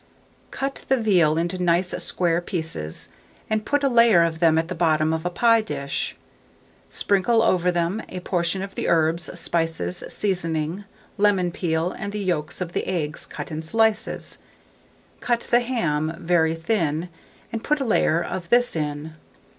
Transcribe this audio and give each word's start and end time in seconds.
Cut 0.49 0.83
the 0.89 0.97
veal 0.97 1.37
into 1.37 1.61
nice 1.61 1.89
square 2.03 2.41
pieces, 2.41 3.09
and 3.51 3.63
put 3.67 3.83
a 3.83 3.87
layer 3.87 4.23
of 4.23 4.39
them 4.39 4.57
at 4.57 4.67
the 4.67 4.73
bottom 4.73 5.13
of 5.13 5.27
a 5.27 5.29
pie 5.29 5.61
dish; 5.61 6.15
sprinkle 6.89 7.43
over 7.43 7.71
these 7.71 7.99
a 8.09 8.19
portion 8.21 8.63
of 8.63 8.73
the 8.73 8.87
herbs, 8.87 9.29
spices, 9.39 10.03
seasoning, 10.07 10.85
lemon 11.19 11.51
peel, 11.51 11.91
and 11.91 12.13
the 12.13 12.19
yolks 12.19 12.61
of 12.61 12.73
the 12.73 12.87
eggs 12.87 13.27
cut 13.27 13.51
in 13.51 13.61
slices; 13.61 14.39
cut 15.19 15.41
the 15.51 15.59
ham 15.59 16.15
very 16.17 16.55
thin, 16.55 17.07
and 17.51 17.63
put 17.63 17.79
a 17.79 17.85
layer 17.85 18.23
of 18.23 18.49
this 18.49 18.75
in. 18.75 19.13